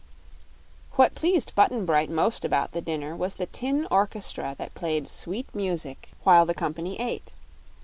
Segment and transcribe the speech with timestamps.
[0.93, 5.53] What pleased Button Bright most about the dinner was the tin orchestra that played sweet
[5.53, 7.35] music while the company ate.